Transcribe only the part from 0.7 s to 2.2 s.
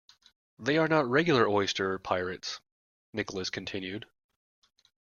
are not regular oyster